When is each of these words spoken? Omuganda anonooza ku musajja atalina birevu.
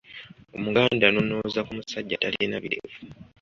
Omuganda 0.55 1.03
anonooza 1.07 1.59
ku 1.67 1.71
musajja 1.77 2.13
atalina 2.17 2.57
birevu. 2.63 2.95